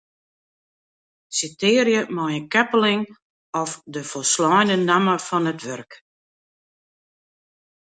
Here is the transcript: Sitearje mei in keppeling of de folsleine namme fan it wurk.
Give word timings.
Sitearje 1.37 2.01
mei 2.15 2.33
in 2.39 2.45
keppeling 2.53 3.03
of 3.61 3.69
de 3.93 4.01
folsleine 4.11 4.75
namme 4.89 5.15
fan 5.27 5.49
it 5.51 5.59
wurk. 5.65 5.91